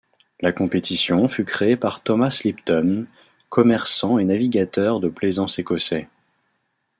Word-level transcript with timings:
La 0.39 0.51
compétition 0.51 1.27
fut 1.27 1.45
créée 1.45 1.75
par 1.77 2.01
Thomas 2.01 2.41
Lipton, 2.43 3.05
commerçant 3.49 4.17
et 4.17 4.25
navigateur 4.25 4.99
de 4.99 5.09
plaisance 5.09 5.59
écossais. 5.59 6.09